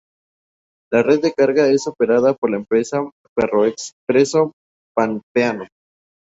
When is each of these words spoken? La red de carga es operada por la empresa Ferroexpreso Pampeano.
La 0.91 1.03
red 1.03 1.21
de 1.21 1.31
carga 1.31 1.67
es 1.67 1.85
operada 1.85 2.33
por 2.33 2.49
la 2.49 2.57
empresa 2.57 3.07
Ferroexpreso 3.37 4.53
Pampeano. 4.95 5.67